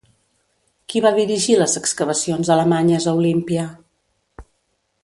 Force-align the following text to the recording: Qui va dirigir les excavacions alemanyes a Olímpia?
Qui 0.93 1.03
va 1.07 1.11
dirigir 1.17 1.57
les 1.59 1.77
excavacions 1.81 2.51
alemanyes 2.57 3.07
a 3.07 3.15
Olímpia? 3.21 3.71